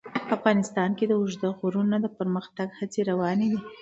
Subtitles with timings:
[0.35, 3.59] افغانستان کې د اوږده غرونه د پرمختګ هڅې روانې دي.